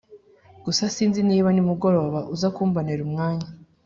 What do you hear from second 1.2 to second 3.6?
niba nimugoroba uzakumbonera umwanya